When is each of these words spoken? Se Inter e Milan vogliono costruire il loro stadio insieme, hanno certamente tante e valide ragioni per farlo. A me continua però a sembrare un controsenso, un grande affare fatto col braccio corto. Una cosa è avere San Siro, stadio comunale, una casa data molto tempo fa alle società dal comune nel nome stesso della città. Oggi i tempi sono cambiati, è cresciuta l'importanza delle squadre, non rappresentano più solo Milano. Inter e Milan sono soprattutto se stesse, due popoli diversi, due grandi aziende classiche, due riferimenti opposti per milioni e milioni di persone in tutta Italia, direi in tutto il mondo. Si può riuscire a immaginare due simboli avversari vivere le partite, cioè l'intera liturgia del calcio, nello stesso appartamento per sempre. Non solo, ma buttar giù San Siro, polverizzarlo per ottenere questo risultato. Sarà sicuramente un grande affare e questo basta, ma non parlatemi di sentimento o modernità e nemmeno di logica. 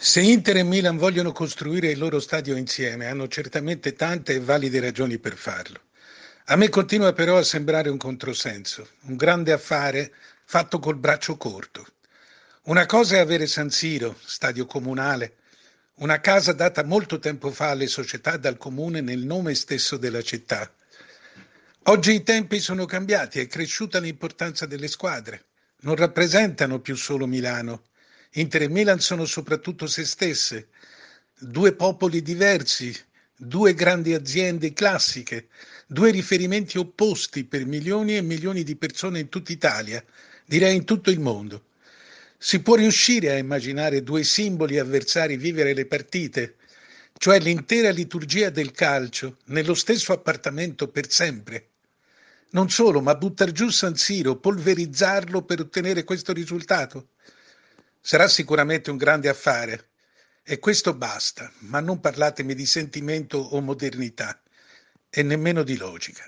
Se 0.00 0.20
Inter 0.20 0.58
e 0.58 0.62
Milan 0.62 0.96
vogliono 0.96 1.32
costruire 1.32 1.90
il 1.90 1.98
loro 1.98 2.20
stadio 2.20 2.54
insieme, 2.54 3.06
hanno 3.06 3.26
certamente 3.26 3.94
tante 3.94 4.34
e 4.34 4.40
valide 4.40 4.78
ragioni 4.78 5.18
per 5.18 5.34
farlo. 5.34 5.80
A 6.44 6.56
me 6.56 6.68
continua 6.68 7.12
però 7.12 7.36
a 7.36 7.42
sembrare 7.42 7.88
un 7.88 7.96
controsenso, 7.96 8.90
un 9.06 9.16
grande 9.16 9.50
affare 9.50 10.12
fatto 10.44 10.78
col 10.78 10.94
braccio 10.94 11.36
corto. 11.36 11.84
Una 12.66 12.86
cosa 12.86 13.16
è 13.16 13.18
avere 13.18 13.48
San 13.48 13.70
Siro, 13.70 14.16
stadio 14.24 14.66
comunale, 14.66 15.38
una 15.94 16.20
casa 16.20 16.52
data 16.52 16.84
molto 16.84 17.18
tempo 17.18 17.50
fa 17.50 17.70
alle 17.70 17.88
società 17.88 18.36
dal 18.36 18.56
comune 18.56 19.00
nel 19.00 19.24
nome 19.24 19.56
stesso 19.56 19.96
della 19.96 20.22
città. 20.22 20.72
Oggi 21.86 22.14
i 22.14 22.22
tempi 22.22 22.60
sono 22.60 22.84
cambiati, 22.84 23.40
è 23.40 23.48
cresciuta 23.48 23.98
l'importanza 23.98 24.64
delle 24.64 24.86
squadre, 24.86 25.46
non 25.80 25.96
rappresentano 25.96 26.78
più 26.78 26.94
solo 26.94 27.26
Milano. 27.26 27.82
Inter 28.32 28.62
e 28.62 28.68
Milan 28.68 29.00
sono 29.00 29.24
soprattutto 29.24 29.86
se 29.86 30.04
stesse, 30.04 30.68
due 31.38 31.72
popoli 31.74 32.20
diversi, 32.20 32.94
due 33.34 33.72
grandi 33.72 34.12
aziende 34.12 34.74
classiche, 34.74 35.48
due 35.86 36.10
riferimenti 36.10 36.76
opposti 36.76 37.44
per 37.44 37.64
milioni 37.64 38.16
e 38.16 38.22
milioni 38.22 38.64
di 38.64 38.76
persone 38.76 39.20
in 39.20 39.30
tutta 39.30 39.52
Italia, 39.52 40.04
direi 40.44 40.76
in 40.76 40.84
tutto 40.84 41.10
il 41.10 41.20
mondo. 41.20 41.64
Si 42.36 42.60
può 42.60 42.74
riuscire 42.74 43.30
a 43.30 43.38
immaginare 43.38 44.02
due 44.02 44.22
simboli 44.24 44.78
avversari 44.78 45.36
vivere 45.36 45.72
le 45.72 45.86
partite, 45.86 46.56
cioè 47.16 47.40
l'intera 47.40 47.90
liturgia 47.90 48.50
del 48.50 48.72
calcio, 48.72 49.38
nello 49.46 49.74
stesso 49.74 50.12
appartamento 50.12 50.88
per 50.88 51.10
sempre. 51.10 51.68
Non 52.50 52.70
solo, 52.70 53.00
ma 53.00 53.14
buttar 53.14 53.52
giù 53.52 53.70
San 53.70 53.96
Siro, 53.96 54.36
polverizzarlo 54.36 55.42
per 55.42 55.60
ottenere 55.60 56.04
questo 56.04 56.32
risultato. 56.32 57.08
Sarà 58.00 58.28
sicuramente 58.28 58.90
un 58.90 58.96
grande 58.96 59.28
affare 59.28 59.90
e 60.42 60.58
questo 60.58 60.94
basta, 60.94 61.52
ma 61.60 61.80
non 61.80 62.00
parlatemi 62.00 62.54
di 62.54 62.64
sentimento 62.64 63.38
o 63.38 63.60
modernità 63.60 64.40
e 65.10 65.22
nemmeno 65.22 65.62
di 65.62 65.76
logica. 65.76 66.24